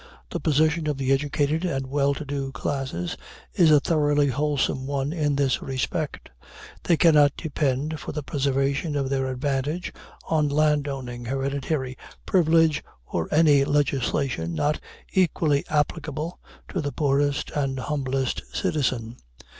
The 0.31 0.39
position 0.39 0.87
of 0.87 0.97
the 0.97 1.11
educated 1.11 1.63
and 1.63 1.85
well 1.85 2.15
to 2.15 2.25
do 2.25 2.51
classes 2.51 3.15
is 3.53 3.69
a 3.69 3.79
thoroughly 3.79 4.29
wholesome 4.29 4.87
one 4.87 5.13
in 5.13 5.35
this 5.35 5.61
respect: 5.61 6.31
they 6.85 6.97
cannot 6.97 7.37
depend 7.37 7.99
for 7.99 8.11
the 8.11 8.23
preservation 8.23 8.95
of 8.95 9.09
their 9.11 9.27
advantages 9.29 9.91
on 10.27 10.49
land 10.49 10.87
owning, 10.87 11.25
hereditary 11.25 11.99
privilege, 12.25 12.83
or 13.05 13.29
any 13.31 13.63
legislation 13.63 14.55
not 14.55 14.79
equally 15.13 15.63
applicable 15.69 16.39
to 16.69 16.81
the 16.81 16.91
poorest 16.91 17.51
and 17.51 17.77
humblest 17.77 18.41
citizen. 18.51 19.17